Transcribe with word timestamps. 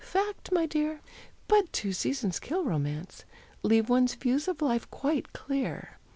Fact, 0.03 0.51
my 0.51 0.65
dear! 0.65 0.99
But 1.47 1.71
two 1.71 1.93
seasons 1.93 2.39
kill 2.39 2.63
romance, 2.63 3.23
Leave 3.61 3.87
one's 3.87 4.15
views 4.15 4.47
of 4.47 4.59
life 4.59 4.89
quite 4.89 5.31
clear. 5.31 5.99